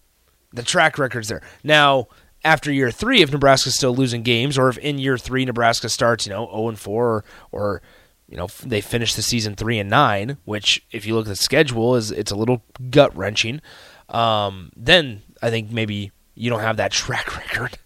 The 0.54 0.64
track 0.64 0.98
record's 0.98 1.28
there. 1.28 1.42
Now, 1.64 2.08
after 2.46 2.72
year 2.72 2.92
three, 2.92 3.22
if 3.22 3.32
Nebraska's 3.32 3.76
still 3.76 3.94
losing 3.94 4.24
games, 4.24 4.58
or 4.58 4.70
if 4.70 4.78
in 4.78 5.00
year 5.00 5.18
three 5.18 5.44
Nebraska 5.44 5.90
starts, 5.90 6.26
you 6.26 6.32
know, 6.32 6.48
zero 6.48 6.70
and 6.70 6.80
four, 6.80 7.08
or, 7.08 7.24
or 7.52 7.82
you 8.28 8.38
know 8.38 8.48
they 8.64 8.82
finish 8.82 9.16
the 9.16 9.22
season 9.22 9.56
three 9.56 9.80
and 9.80 9.90
nine, 9.90 10.38
which 10.46 10.86
if 10.92 11.06
you 11.06 11.16
look 11.16 11.26
at 11.26 11.30
the 11.30 11.36
schedule 11.36 11.96
is 11.96 12.12
it's 12.12 12.32
a 12.32 12.36
little 12.36 12.64
gut 12.90 13.16
wrenching. 13.18 13.62
Um, 14.10 14.72
then 14.76 15.24
I 15.42 15.50
think 15.50 15.72
maybe 15.72 16.12
you 16.36 16.50
don't 16.50 16.62
have 16.62 16.78
that 16.78 16.92
track 16.92 17.36
record. 17.38 17.78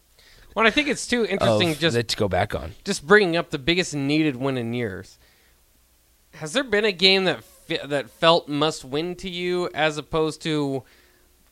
Well, 0.55 0.65
I 0.65 0.71
think 0.71 0.87
it's 0.87 1.07
too 1.07 1.25
interesting 1.25 1.75
just 1.75 2.09
to 2.09 2.17
go 2.17 2.27
back 2.27 2.55
on. 2.55 2.73
Just 2.83 3.05
bringing 3.05 3.37
up 3.37 3.49
the 3.49 3.59
biggest 3.59 3.93
needed 3.93 4.35
win 4.35 4.57
in 4.57 4.73
years. 4.73 5.17
Has 6.35 6.53
there 6.53 6.63
been 6.63 6.85
a 6.85 6.91
game 6.91 7.25
that 7.25 7.43
that 7.85 8.09
felt 8.09 8.47
must 8.47 8.83
win 8.83 9.15
to 9.17 9.29
you 9.29 9.69
as 9.73 9.97
opposed 9.97 10.41
to 10.41 10.83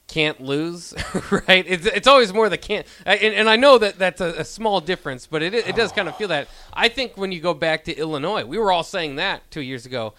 can't 0.08 0.40
lose, 0.42 0.94
right? 1.32 1.66
It's, 1.68 1.86
it's 1.86 2.08
always 2.08 2.34
more 2.34 2.50
the 2.50 2.58
can't, 2.58 2.88
and, 3.06 3.36
and 3.36 3.50
I 3.50 3.56
know 3.56 3.78
that 3.78 4.00
that's 4.00 4.22
a, 4.22 4.34
a 4.40 4.46
small 4.46 4.82
difference, 4.82 5.28
but 5.28 5.44
it 5.44 5.54
it 5.54 5.76
does 5.76 5.92
kind 5.92 6.08
of 6.08 6.16
feel 6.16 6.30
that. 6.30 6.48
I 6.74 6.90
think 6.90 7.18
when 7.18 7.32
you 7.32 7.40
go 7.40 7.54
back 7.54 7.84
to 7.86 7.96
Illinois, 7.96 8.46
we 8.46 8.58
were 8.58 8.72
all 8.72 8.84
saying 8.84 9.18
that 9.18 9.50
two 9.52 9.62
years 9.62 9.86
ago, 9.86 10.14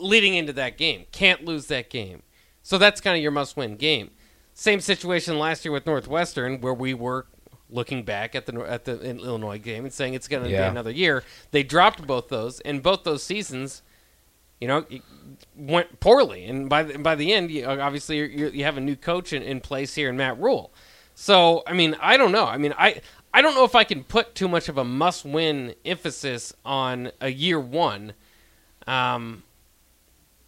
leading 0.00 0.34
into 0.34 0.52
that 0.54 0.78
game, 0.78 1.04
can't 1.12 1.44
lose 1.44 1.66
that 1.66 1.90
game. 1.90 2.22
So 2.62 2.78
that's 2.78 3.00
kind 3.00 3.16
of 3.16 3.22
your 3.22 3.32
must-win 3.32 3.76
game. 3.76 4.10
Same 4.52 4.80
situation 4.80 5.38
last 5.38 5.64
year 5.64 5.72
with 5.72 5.86
Northwestern, 5.86 6.60
where 6.60 6.74
we 6.74 6.92
were 6.94 7.26
looking 7.70 8.02
back 8.02 8.34
at 8.34 8.46
the 8.46 8.60
at 8.62 8.84
the 8.84 9.00
Illinois 9.02 9.58
game 9.58 9.84
and 9.84 9.92
saying 9.92 10.14
it's 10.14 10.28
going 10.28 10.44
to 10.44 10.50
yeah. 10.50 10.64
be 10.64 10.70
another 10.70 10.90
year. 10.90 11.24
They 11.50 11.62
dropped 11.62 12.06
both 12.06 12.28
those, 12.28 12.60
and 12.60 12.82
both 12.82 13.04
those 13.04 13.22
seasons 13.22 13.82
you 14.60 14.68
know, 14.68 14.84
went 15.56 16.00
poorly. 16.00 16.44
And 16.44 16.68
by 16.68 16.82
the, 16.82 16.98
by 16.98 17.14
the 17.14 17.32
end, 17.32 17.50
you, 17.50 17.64
obviously, 17.64 18.18
you 18.18 18.50
you 18.50 18.64
have 18.64 18.76
a 18.76 18.80
new 18.80 18.96
coach 18.96 19.32
in, 19.32 19.42
in 19.42 19.60
place 19.60 19.94
here 19.94 20.10
in 20.10 20.16
Matt 20.16 20.38
Rhule. 20.38 20.72
So, 21.14 21.62
I 21.66 21.72
mean, 21.72 21.96
I 22.00 22.16
don't 22.16 22.32
know. 22.32 22.46
I 22.46 22.58
mean, 22.58 22.74
I 22.78 23.00
I 23.32 23.42
don't 23.42 23.54
know 23.54 23.64
if 23.64 23.74
I 23.74 23.84
can 23.84 24.04
put 24.04 24.34
too 24.34 24.48
much 24.48 24.68
of 24.68 24.76
a 24.76 24.84
must-win 24.84 25.74
emphasis 25.84 26.52
on 26.64 27.12
a 27.20 27.30
year 27.30 27.58
one. 27.58 28.12
Um, 28.86 29.44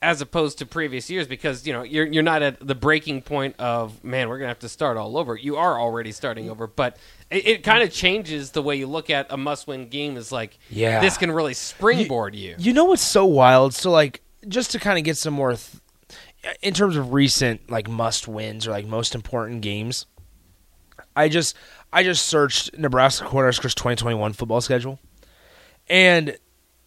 as 0.02 0.20
opposed 0.20 0.58
to 0.58 0.66
previous 0.66 1.08
years 1.08 1.28
because 1.28 1.64
you 1.66 1.72
know 1.72 1.82
you're 1.82 2.06
you're 2.06 2.24
not 2.24 2.42
at 2.42 2.66
the 2.66 2.74
breaking 2.74 3.22
point 3.22 3.54
of 3.60 4.02
man 4.02 4.28
we're 4.28 4.36
gonna 4.36 4.48
have 4.48 4.58
to 4.58 4.68
start 4.68 4.96
all 4.96 5.16
over. 5.16 5.36
You 5.36 5.56
are 5.56 5.80
already 5.80 6.10
starting 6.10 6.50
over, 6.50 6.66
but 6.66 6.96
it, 7.30 7.46
it 7.46 7.62
kind 7.62 7.82
of 7.82 7.92
changes 7.92 8.50
the 8.50 8.62
way 8.62 8.76
you 8.76 8.88
look 8.88 9.08
at 9.08 9.28
a 9.30 9.36
must-win 9.36 9.88
game. 9.88 10.16
Is 10.16 10.32
like 10.32 10.58
yeah, 10.68 11.00
this 11.00 11.16
can 11.16 11.30
really 11.30 11.54
springboard 11.54 12.34
you. 12.34 12.50
You, 12.50 12.56
you 12.58 12.72
know 12.72 12.84
what's 12.84 13.02
so 13.02 13.24
wild? 13.24 13.74
So 13.74 13.90
like 13.92 14.22
just 14.48 14.72
to 14.72 14.80
kind 14.80 14.98
of 14.98 15.04
get 15.04 15.16
some 15.16 15.34
more 15.34 15.54
th- 15.54 16.56
in 16.60 16.74
terms 16.74 16.96
of 16.96 17.12
recent 17.12 17.70
like 17.70 17.88
must 17.88 18.26
wins 18.26 18.66
or 18.66 18.72
like 18.72 18.86
most 18.86 19.14
important 19.14 19.62
games. 19.62 20.06
I 21.14 21.28
just 21.28 21.56
I 21.92 22.02
just 22.02 22.26
searched 22.26 22.76
Nebraska 22.76 23.24
Cornhuskers 23.24 23.74
2021 23.74 24.32
football 24.32 24.60
schedule, 24.60 24.98
and 25.88 26.36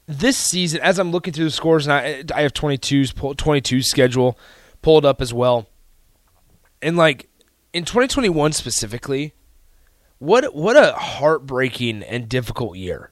this 0.08 0.38
season, 0.38 0.82
as 0.82 1.00
I'm 1.00 1.12
looking 1.12 1.34
through 1.34 1.46
the 1.46 1.52
scores, 1.52 1.88
and 1.88 1.94
I, 1.94 2.24
I 2.38 2.42
have 2.42 2.54
22's 2.54 3.14
22 3.38 3.82
schedule 3.82 4.38
pulled 4.82 5.06
up 5.06 5.22
as 5.22 5.34
well, 5.34 5.68
and 6.82 6.96
like 6.96 7.30
in 7.74 7.86
2021 7.86 8.54
specifically, 8.54 9.34
what 10.20 10.56
what 10.56 10.78
a 10.78 10.94
heartbreaking 10.94 12.04
and 12.04 12.30
difficult 12.30 12.78
year. 12.78 13.12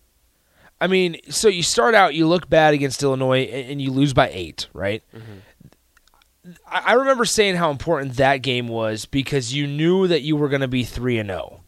I 0.79 0.87
mean, 0.87 1.17
so 1.29 1.47
you 1.47 1.63
start 1.63 1.95
out, 1.95 2.13
you 2.13 2.27
look 2.27 2.49
bad 2.49 2.73
against 2.73 3.01
Illinois, 3.03 3.43
and, 3.43 3.81
you 3.81 3.89
lose 3.89 4.13
by 4.13 4.29
eight, 4.33 4.67
right? 4.73 5.01
Mm-hmm. 5.15 6.51
I, 6.67 6.81
I 6.87 6.93
remember 6.93 7.23
saying 7.23 7.55
how 7.55 7.71
important 7.71 8.17
that 8.17 8.37
game 8.37 8.67
was 8.67 9.05
because 9.05 9.53
you 9.53 9.65
knew 9.65 10.07
that 10.07 10.23
you 10.23 10.35
were 10.35 10.49
going 10.49 10.61
to 10.61 10.67
be 10.67 10.83
three 10.83 11.17
and 11.17 11.29
zero 11.29 11.62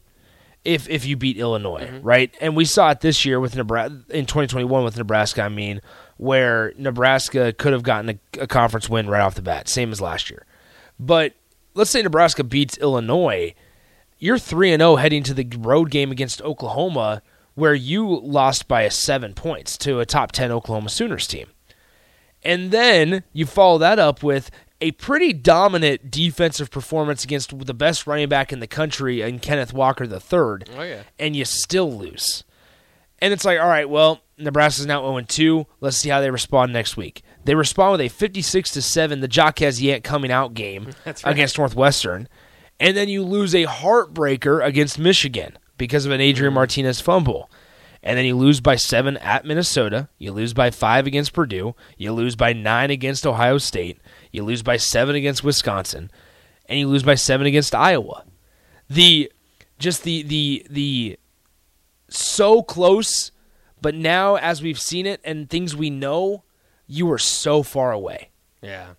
if 0.66 0.88
if 0.88 1.06
you 1.06 1.16
beat 1.16 1.36
Illinois, 1.38 1.84
mm-hmm. 1.84 2.02
right? 2.02 2.34
And 2.40 2.56
we 2.56 2.64
saw 2.64 2.90
it 2.90 3.00
this 3.00 3.24
year 3.24 3.38
with 3.38 3.54
Nebraska 3.56 4.02
in 4.10 4.26
2021 4.26 4.84
with 4.84 4.98
Nebraska. 4.98 5.42
I 5.42 5.48
mean, 5.48 5.80
where 6.16 6.72
Nebraska 6.76 7.52
could 7.52 7.72
have 7.72 7.84
gotten 7.84 8.10
a, 8.10 8.42
a 8.42 8.46
conference 8.46 8.88
win 8.88 9.08
right 9.08 9.22
off 9.22 9.36
the 9.36 9.42
bat, 9.42 9.68
same 9.68 9.92
as 9.92 10.00
last 10.00 10.28
year. 10.28 10.44
But 10.98 11.34
let's 11.74 11.90
say 11.90 12.02
Nebraska 12.02 12.42
beats 12.42 12.76
Illinois, 12.78 13.54
you're 14.18 14.38
three 14.38 14.72
and 14.72 14.80
zero 14.80 14.96
heading 14.96 15.22
to 15.24 15.34
the 15.34 15.46
road 15.58 15.90
game 15.90 16.10
against 16.10 16.42
Oklahoma, 16.42 17.22
where 17.54 17.74
you 17.74 18.20
lost 18.20 18.66
by 18.66 18.82
a 18.82 18.90
seven 18.90 19.34
points 19.34 19.78
to 19.78 20.00
a 20.00 20.06
top 20.06 20.32
ten 20.32 20.50
Oklahoma 20.50 20.88
Sooners 20.88 21.28
team. 21.28 21.46
And 22.42 22.70
then 22.70 23.22
you 23.32 23.46
follow 23.46 23.78
that 23.78 23.98
up 23.98 24.22
with 24.22 24.50
a 24.80 24.92
pretty 24.92 25.32
dominant 25.32 26.10
defensive 26.10 26.70
performance 26.70 27.24
against 27.24 27.56
the 27.58 27.74
best 27.74 28.06
running 28.06 28.28
back 28.28 28.52
in 28.52 28.60
the 28.60 28.66
country 28.66 29.22
and 29.22 29.40
Kenneth 29.40 29.72
Walker 29.72 30.04
III. 30.04 30.20
Oh, 30.76 30.82
yeah. 30.82 31.02
And 31.18 31.34
you 31.34 31.44
still 31.44 31.92
lose. 31.92 32.44
And 33.20 33.32
it's 33.32 33.44
like, 33.44 33.58
all 33.58 33.68
right, 33.68 33.88
well, 33.88 34.20
Nebraska's 34.38 34.86
now 34.86 35.00
0 35.00 35.22
2. 35.22 35.66
Let's 35.80 35.96
see 35.96 36.10
how 36.10 36.20
they 36.20 36.30
respond 36.30 36.72
next 36.72 36.96
week. 36.96 37.22
They 37.44 37.54
respond 37.54 37.92
with 37.92 38.00
a 38.02 38.08
56 38.08 38.70
to 38.72 38.82
7, 38.82 39.20
the 39.20 39.28
Jaquez 39.28 39.80
Yant 39.80 40.04
coming 40.04 40.30
out 40.30 40.54
game 40.54 40.92
right. 41.06 41.22
against 41.24 41.56
Northwestern. 41.58 42.28
And 42.78 42.96
then 42.96 43.08
you 43.08 43.22
lose 43.22 43.54
a 43.54 43.64
heartbreaker 43.64 44.64
against 44.64 44.98
Michigan 44.98 45.56
because 45.78 46.04
of 46.04 46.12
an 46.12 46.20
Adrian 46.20 46.52
mm. 46.52 46.56
Martinez 46.56 47.00
fumble. 47.00 47.50
And 48.02 48.16
then 48.16 48.24
you 48.24 48.36
lose 48.36 48.60
by 48.60 48.76
seven 48.76 49.16
at 49.18 49.44
Minnesota. 49.44 50.08
You 50.18 50.32
lose 50.32 50.54
by 50.54 50.70
five 50.70 51.06
against 51.06 51.32
Purdue. 51.32 51.74
You 51.96 52.12
lose 52.12 52.36
by 52.36 52.52
nine 52.52 52.90
against 52.90 53.26
Ohio 53.26 53.58
State. 53.58 53.98
You 54.30 54.44
lose 54.44 54.62
by 54.62 54.76
seven 54.76 55.16
against 55.16 55.42
Wisconsin. 55.42 56.10
And 56.66 56.78
you 56.78 56.88
lose 56.88 57.02
by 57.02 57.14
seven 57.14 57.46
against 57.46 57.74
Iowa. 57.74 58.24
The 58.88 59.32
just 59.78 60.04
the 60.04 60.22
the 60.22 60.66
the 60.70 61.18
so 62.08 62.62
close, 62.62 63.32
but 63.80 63.94
now 63.94 64.36
as 64.36 64.62
we've 64.62 64.80
seen 64.80 65.06
it 65.06 65.20
and 65.24 65.50
things 65.50 65.74
we 65.74 65.90
know, 65.90 66.44
you 66.86 67.06
were 67.06 67.18
so 67.18 67.62
far 67.62 67.92
away. 67.92 68.30
Yeah. 68.62 68.94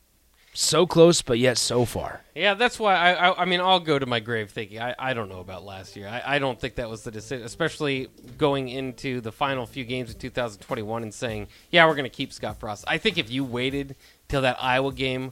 So 0.59 0.87
close, 0.87 1.21
but 1.21 1.37
yet 1.37 1.59
so 1.59 1.85
far. 1.85 2.21
Yeah, 2.33 2.55
that's 2.55 2.79
why 2.79 2.95
I, 2.95 3.11
I. 3.11 3.41
I 3.43 3.45
mean, 3.45 3.59
I'll 3.59 3.79
go 3.79 3.99
to 3.99 4.07
my 4.07 4.19
grave 4.19 4.49
thinking 4.49 4.81
I, 4.81 4.95
I 4.97 5.13
don't 5.13 5.29
know 5.29 5.39
about 5.39 5.63
last 5.63 5.95
year. 5.95 6.07
I, 6.07 6.35
I 6.35 6.39
don't 6.39 6.59
think 6.59 6.75
that 6.75 6.89
was 6.89 7.03
the 7.03 7.11
decision, 7.11 7.45
especially 7.45 8.07
going 8.39 8.67
into 8.67 9.21
the 9.21 9.31
final 9.31 9.67
few 9.67 9.83
games 9.83 10.09
of 10.09 10.17
2021 10.17 11.03
and 11.03 11.13
saying, 11.13 11.47
yeah, 11.69 11.85
we're 11.85 11.93
going 11.93 12.05
to 12.05 12.09
keep 12.09 12.33
Scott 12.33 12.59
Frost. 12.59 12.85
I 12.87 12.97
think 12.97 13.19
if 13.19 13.29
you 13.29 13.43
waited 13.43 13.95
till 14.29 14.41
that 14.41 14.57
Iowa 14.59 14.91
game, 14.91 15.31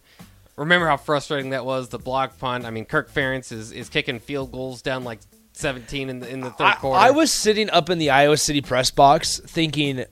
remember 0.57 0.85
how 0.85 0.97
frustrating 0.97 1.49
that 1.49 1.65
was. 1.65 1.89
The 1.89 1.97
block 1.97 2.37
punt. 2.37 2.63
I 2.63 2.69
mean, 2.69 2.85
Kirk 2.85 3.11
Ferentz 3.11 3.51
is, 3.51 3.71
is 3.71 3.89
kicking 3.89 4.19
field 4.19 4.51
goals 4.51 4.83
down 4.83 5.03
like 5.03 5.21
17 5.53 6.07
in 6.07 6.19
the 6.19 6.29
in 6.29 6.41
the 6.41 6.51
third 6.51 6.65
I, 6.65 6.73
quarter. 6.75 6.99
I 6.99 7.09
was 7.09 7.31
sitting 7.31 7.71
up 7.71 7.89
in 7.89 7.97
the 7.97 8.11
Iowa 8.11 8.37
City 8.37 8.61
press 8.61 8.91
box 8.91 9.39
thinking 9.39 10.05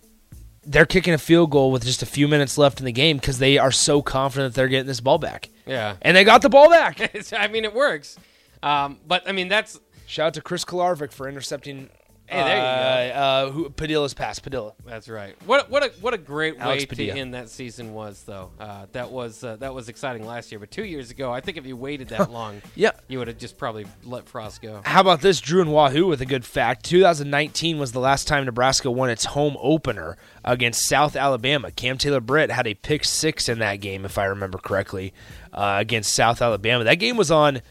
they're 0.65 0.85
kicking 0.85 1.13
a 1.13 1.17
field 1.17 1.51
goal 1.51 1.71
with 1.71 1.83
just 1.83 2.01
a 2.01 2.05
few 2.05 2.27
minutes 2.27 2.57
left 2.57 2.79
in 2.79 2.85
the 2.85 2.91
game 2.91 3.17
because 3.17 3.39
they 3.39 3.57
are 3.57 3.71
so 3.71 4.01
confident 4.01 4.53
that 4.53 4.59
they're 4.59 4.67
getting 4.67 4.87
this 4.87 5.01
ball 5.01 5.17
back. 5.17 5.49
yeah. 5.65 5.95
And 6.01 6.15
they 6.15 6.23
got 6.23 6.41
the 6.41 6.49
ball 6.49 6.69
back. 6.69 7.33
I 7.37 7.47
mean, 7.47 7.65
it 7.65 7.73
works. 7.73 8.17
Um, 8.61 8.99
but 9.07 9.27
I 9.27 9.33
mean, 9.33 9.49
that's 9.49 9.79
Shout 10.05 10.27
out 10.27 10.33
to 10.35 10.41
Chris 10.41 10.63
Kolarevic 10.63 11.11
for 11.11 11.27
intercepting 11.27 11.89
Hey, 12.27 12.41
there 12.43 12.55
you 12.57 13.13
uh, 13.13 13.15
uh, 13.15 13.51
who, 13.51 13.69
Padilla's 13.69 14.13
pass. 14.13 14.39
Padilla. 14.39 14.73
That's 14.85 15.07
right. 15.09 15.35
What 15.45 15.69
what 15.69 15.83
a 15.83 15.89
what 16.01 16.13
a 16.13 16.17
great 16.17 16.57
Alex 16.57 16.85
way 16.89 17.07
to 17.07 17.09
end 17.11 17.33
that 17.33 17.49
season 17.49 17.93
was, 17.93 18.23
though. 18.23 18.49
Uh, 18.59 18.85
that 18.93 19.11
was 19.11 19.43
uh, 19.43 19.57
that 19.57 19.73
was 19.73 19.89
exciting 19.89 20.25
last 20.25 20.51
year, 20.51 20.57
but 20.59 20.71
two 20.71 20.85
years 20.85 21.11
ago, 21.11 21.31
I 21.31 21.41
think 21.41 21.57
if 21.57 21.65
you 21.65 21.75
waited 21.75 22.07
that 22.09 22.31
long, 22.31 22.61
Yeah. 22.75 22.91
you 23.07 23.19
would 23.19 23.27
have 23.27 23.37
just 23.37 23.57
probably 23.57 23.85
let 24.03 24.27
Frost 24.27 24.61
go. 24.61 24.81
How 24.85 25.01
about 25.01 25.21
this? 25.21 25.41
Drew 25.41 25.61
and 25.61 25.71
Wahoo 25.73 26.07
with 26.07 26.21
a 26.21 26.25
good 26.25 26.45
fact. 26.45 26.85
2019 26.85 27.77
was 27.77 27.91
the 27.91 27.99
last 27.99 28.27
time 28.27 28.45
Nebraska 28.45 28.89
won 28.89 29.09
its 29.09 29.25
home 29.25 29.57
opener 29.59 30.17
against 30.45 30.87
South 30.87 31.15
Alabama. 31.15 31.71
Cam 31.71 31.97
Taylor 31.97 32.21
Britt 32.21 32.49
had 32.51 32.67
a 32.67 32.73
pick 32.73 33.03
six 33.05 33.47
in 33.49 33.59
that 33.59 33.75
game, 33.81 34.05
if 34.05 34.17
I 34.17 34.25
remember 34.25 34.57
correctly, 34.57 35.13
uh, 35.53 35.75
against 35.79 36.15
South 36.15 36.41
Alabama. 36.41 36.83
That 36.83 36.95
game 36.95 37.17
was 37.17 37.29
on 37.31 37.61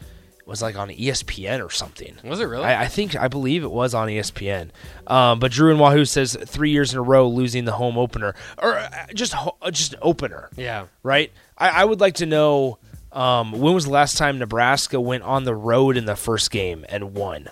was 0.45 0.61
like 0.61 0.75
on 0.77 0.89
ESPN 0.89 1.65
or 1.65 1.69
something. 1.69 2.15
Was 2.23 2.39
it 2.39 2.45
really? 2.45 2.65
I, 2.65 2.83
I 2.83 2.87
think 2.87 3.15
I 3.15 3.27
believe 3.27 3.63
it 3.63 3.71
was 3.71 3.93
on 3.93 4.07
ESPN. 4.07 4.69
Um, 5.07 5.39
but 5.39 5.51
Drew 5.51 5.71
and 5.71 5.79
Wahoo 5.79 6.05
says 6.05 6.37
three 6.45 6.71
years 6.71 6.91
in 6.93 6.99
a 6.99 7.01
row 7.01 7.27
losing 7.27 7.65
the 7.65 7.71
home 7.73 7.97
opener 7.97 8.35
or 8.61 8.77
uh, 8.77 8.89
just 9.13 9.35
uh, 9.35 9.71
just 9.71 9.95
opener 10.01 10.49
yeah. 10.55 10.87
right? 11.01 11.31
I, 11.57 11.69
I 11.69 11.85
would 11.85 11.99
like 12.01 12.15
to 12.15 12.25
know 12.25 12.77
um, 13.11 13.51
when 13.53 13.73
was 13.73 13.85
the 13.85 13.91
last 13.91 14.17
time 14.17 14.39
Nebraska 14.39 14.99
went 14.99 15.23
on 15.23 15.43
the 15.43 15.55
road 15.55 15.97
in 15.97 16.05
the 16.05 16.15
first 16.15 16.51
game 16.51 16.85
and 16.89 17.13
won 17.13 17.47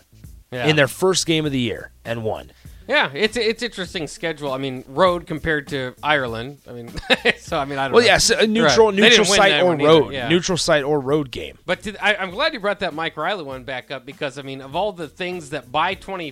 Yeah. 0.52 0.68
in 0.68 0.76
their 0.76 0.88
first 0.88 1.26
game 1.26 1.46
of 1.46 1.52
the 1.52 1.60
year 1.60 1.92
and 2.04 2.24
won. 2.24 2.52
Yeah, 2.92 3.10
it's 3.14 3.38
it's 3.38 3.64
interesting 3.64 4.06
schedule. 4.08 4.52
I 4.52 4.58
mean, 4.58 4.84
road 4.90 5.26
compared 5.26 5.70
to 5.70 5.96
Ireland. 6.04 6.58
I 6.68 6.74
mean, 6.74 6.92
so 7.38 7.58
I 7.58 7.64
mean, 7.64 7.80
I 7.80 7.86
don't. 7.86 7.94
Well, 7.94 8.02
know. 8.02 8.06
yes, 8.06 8.30
a 8.30 8.46
neutral 8.46 8.88
Right. 8.88 8.96
Neutral 8.98 9.26
site 9.26 9.64
or 9.64 9.78
road, 9.78 10.12
yeah. 10.12 10.28
neutral 10.28 10.58
site 10.58 10.84
or 10.84 11.00
road 11.00 11.32
game. 11.32 11.58
But 11.66 11.88
I, 12.02 12.16
I'm 12.16 12.32
glad 12.32 12.54
you 12.54 12.60
brought 12.60 12.80
that 12.82 12.94
Mike 12.94 13.16
Riley 13.16 13.44
one 13.46 13.64
back 13.64 13.92
up 13.92 14.06
because 14.06 14.38
I 14.38 14.42
mean, 14.42 14.60
of 14.60 14.76
all 14.76 14.92
the 14.92 15.08
things 15.08 15.52
that 15.52 15.72
by 15.72 15.94
20, 15.94 16.32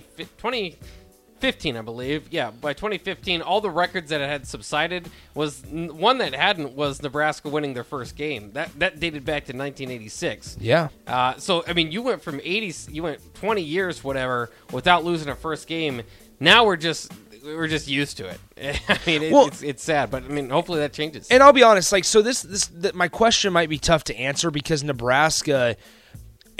2015, 0.60 1.76
I 1.76 1.80
believe, 1.80 2.28
yeah, 2.30 2.50
by 2.50 2.74
2015, 2.74 3.40
all 3.40 3.62
the 3.62 3.70
records 3.70 4.10
that 4.10 4.20
had 4.20 4.46
subsided 4.46 5.08
was 5.34 5.62
one 5.66 6.18
that 6.18 6.34
hadn't 6.34 6.74
was 6.76 7.00
Nebraska 7.02 7.48
winning 7.48 7.72
their 7.72 7.84
first 7.84 8.16
game. 8.16 8.52
That 8.52 8.78
that 8.78 9.00
dated 9.00 9.24
back 9.24 9.46
to 9.46 9.56
1986. 9.56 10.58
Yeah, 10.60 10.88
Uh, 11.06 11.36
so 11.38 11.64
I 11.66 11.72
mean, 11.72 11.90
you 11.90 12.02
went 12.02 12.22
from 12.22 12.40
80, 12.44 12.92
you 12.92 13.02
went 13.02 13.34
20 13.36 13.62
years, 13.62 14.04
whatever, 14.04 14.50
without 14.72 15.04
losing 15.04 15.28
a 15.30 15.34
first 15.34 15.66
game. 15.66 16.02
Now 16.40 16.64
we're 16.64 16.76
just 16.76 17.12
we're 17.44 17.68
just 17.68 17.86
used 17.88 18.16
to 18.18 18.28
it. 18.28 18.40
I 18.88 18.98
mean, 19.06 19.22
it, 19.22 19.32
Well- 19.32 19.46
it's 19.46 19.62
it's 19.62 19.82
sad, 19.82 20.10
but 20.10 20.24
I 20.24 20.28
mean, 20.28 20.50
hopefully 20.50 20.80
that 20.80 20.92
changes. 20.92 21.28
and 21.30 21.42
I'll 21.42 21.52
be 21.52 21.62
honest, 21.62 21.92
like 21.92 22.04
so 22.04 22.22
this 22.22 22.42
this 22.42 22.66
th- 22.68 22.94
my 22.94 23.08
question 23.08 23.52
might 23.52 23.68
be 23.68 23.78
tough 23.78 24.04
to 24.04 24.16
answer 24.16 24.50
because 24.50 24.82
Nebraska 24.82 25.76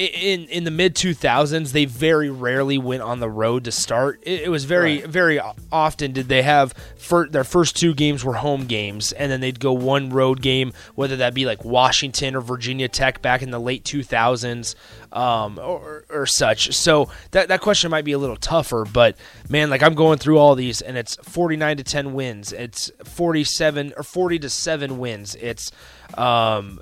in 0.07 0.47
in 0.47 0.65
the 0.65 0.71
mid 0.71 0.95
2000s 0.95 1.73
they 1.73 1.85
very 1.85 2.31
rarely 2.31 2.79
went 2.79 3.03
on 3.03 3.21
the 3.21 3.29
road 3.31 3.65
to 3.65 3.73
start. 3.73 4.21
It, 4.23 4.43
it 4.43 4.49
was 4.49 4.65
very 4.65 5.01
Right. 5.01 5.07
very 5.07 5.41
often 5.71 6.13
did 6.13 6.29
they 6.29 6.43
have 6.43 6.73
fir- 6.97 7.29
their 7.29 7.45
first 7.45 7.77
two 7.77 7.95
games 7.95 8.25
were 8.25 8.35
home 8.35 8.67
games 8.67 9.13
and 9.13 9.31
then 9.31 9.41
they'd 9.41 9.61
go 9.61 9.73
one 9.73 10.11
road 10.11 10.41
game 10.43 10.73
whether 10.95 11.17
that 11.17 11.35
be 11.35 11.45
like 11.47 11.65
Washington 11.65 12.35
or 12.35 12.41
Virginia 12.41 12.89
Tech 12.89 13.21
back 13.23 13.43
in 13.43 13.51
the 13.51 13.59
late 13.61 13.85
2000s 13.85 14.75
um, 15.13 15.59
or, 15.59 16.05
or 16.09 16.27
such. 16.27 16.73
So 16.75 17.11
that 17.33 17.49
that 17.49 17.61
question 17.61 17.91
might 17.91 18.05
be 18.05 18.13
a 18.13 18.19
little 18.19 18.37
tougher 18.37 18.87
but 18.93 19.17
man 19.49 19.71
like 19.71 19.83
I'm 19.83 19.95
going 19.95 20.19
through 20.19 20.39
all 20.39 20.55
these 20.55 20.81
and 20.81 20.97
it's 20.97 21.17
49 21.17 21.77
to 21.79 21.85
10 21.85 22.15
wins. 22.15 22.53
It's 22.53 22.91
47 23.05 23.93
or 23.97 24.03
40 24.03 24.39
to 24.41 24.49
7 24.51 24.99
wins. 24.99 25.35
It's 25.41 25.71
um 26.17 26.81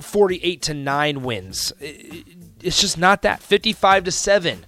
48 0.00 0.62
to 0.62 0.74
9 0.74 1.22
wins. 1.22 1.72
It's 1.80 2.80
just 2.80 2.98
not 2.98 3.22
that. 3.22 3.42
55 3.42 4.04
to 4.04 4.10
7. 4.10 4.66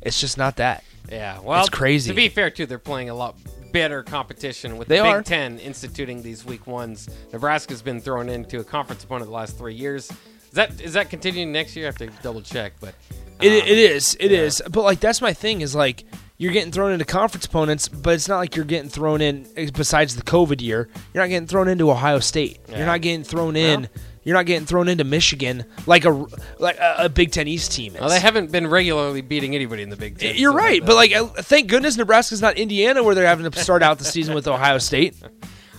It's 0.00 0.20
just 0.20 0.36
not 0.36 0.56
that. 0.56 0.84
Yeah, 1.10 1.40
well, 1.40 1.60
It's 1.60 1.68
crazy. 1.70 2.10
To 2.10 2.16
be 2.16 2.28
fair, 2.28 2.50
too, 2.50 2.66
they're 2.66 2.78
playing 2.78 3.10
a 3.10 3.14
lot 3.14 3.36
better 3.72 4.02
competition 4.02 4.76
with 4.76 4.88
They 4.88 4.98
the 4.98 5.02
Big 5.04 5.12
are. 5.12 5.22
Ten 5.22 5.58
instituting 5.58 6.22
these 6.22 6.44
week 6.44 6.66
ones. 6.66 7.08
Nebraska's 7.32 7.82
been 7.82 8.00
thrown 8.00 8.28
into 8.28 8.60
a 8.60 8.64
conference 8.64 9.04
opponent 9.04 9.30
the 9.30 9.34
last 9.34 9.56
three 9.58 9.74
years. 9.74 10.10
Is 10.10 10.50
that 10.52 10.80
is 10.80 10.92
that 10.92 11.08
continuing 11.10 11.52
next 11.52 11.74
year? 11.74 11.86
I 11.86 11.88
have 11.88 11.96
to 11.98 12.08
double 12.22 12.42
check, 12.42 12.74
but 12.80 12.94
It, 13.40 13.62
um, 13.62 13.68
it 13.68 13.78
is. 13.78 14.16
It 14.20 14.30
is. 14.32 14.62
But 14.70 14.82
like 14.82 15.00
that's 15.00 15.20
my 15.22 15.32
thing 15.32 15.62
is 15.62 15.74
like 15.74 16.04
you're 16.36 16.52
getting 16.52 16.72
thrown 16.72 16.92
into 16.92 17.04
conference 17.06 17.46
opponents, 17.46 17.88
but 17.88 18.14
it's 18.14 18.28
not 18.28 18.38
like 18.38 18.56
you're 18.56 18.64
getting 18.66 18.90
thrown 18.90 19.20
in 19.22 19.46
eh, 19.56 19.70
besides 19.74 20.16
the 20.16 20.22
COVID 20.22 20.60
year. 20.60 20.88
You're 21.14 21.22
not 21.22 21.30
getting 21.30 21.46
thrown 21.48 21.68
into 21.68 21.90
Ohio 21.90 22.18
State. 22.18 22.58
Yeah. 22.68 22.78
You're 22.78 22.86
not 22.86 23.00
getting 23.00 23.24
thrown 23.24 23.56
in 23.56 23.82
Well. 23.82 23.90
You're 24.24 24.36
not 24.36 24.46
getting 24.46 24.66
thrown 24.66 24.88
into 24.88 25.04
Michigan 25.04 25.64
like 25.86 26.04
a 26.04 26.26
like 26.58 26.78
a, 26.78 26.94
a 27.00 27.08
Big 27.08 27.32
10 27.32 27.48
East 27.48 27.72
team 27.72 27.94
is. 27.94 28.00
well, 28.00 28.10
they 28.10 28.20
haven't 28.20 28.52
been 28.52 28.66
regularly 28.66 29.20
beating 29.20 29.54
anybody 29.54 29.82
in 29.82 29.90
the 29.90 29.96
Big 29.96 30.18
Ten. 30.18 30.36
You're 30.36 30.52
right, 30.52 30.84
but 30.84 30.94
like, 30.94 31.12
uh, 31.12 31.26
thank 31.26 31.68
goodness 31.68 31.96
Nebraska's 31.96 32.40
not 32.40 32.56
Indiana, 32.58 33.02
where 33.02 33.14
they're 33.14 33.26
having 33.26 33.50
to 33.50 33.58
start 33.58 33.82
out 33.82 33.98
the 33.98 34.04
season 34.04 34.34
with 34.34 34.46
Ohio 34.46 34.78
State. 34.78 35.16
all 35.22 35.28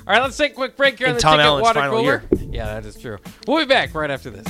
right, 0.07 0.21
let's 0.21 0.37
take 0.37 0.51
a 0.51 0.55
quick 0.55 0.75
break 0.75 0.97
here 0.97 1.07
on 1.07 1.11
In 1.11 1.15
the 1.15 1.21
Ticket 1.21 1.31
Ticket 1.37 1.45
Allen's 1.45 1.63
Water 1.63 1.79
final 1.79 1.97
Cooler. 1.99 2.23
year. 2.31 2.49
Yeah, 2.51 2.65
that 2.65 2.85
is 2.85 2.97
true. 2.97 3.17
We'll 3.47 3.59
be 3.59 3.65
back 3.65 3.93
right 3.95 4.11
after 4.11 4.29
this. 4.29 4.45